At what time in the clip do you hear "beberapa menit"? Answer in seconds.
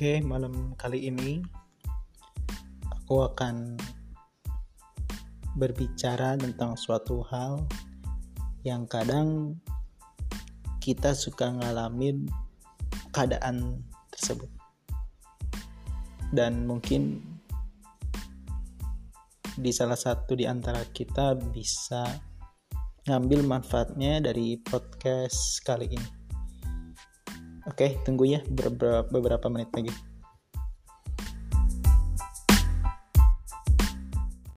29.12-29.68